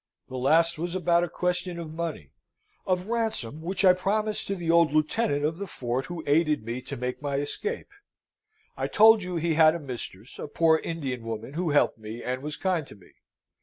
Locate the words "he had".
9.35-9.75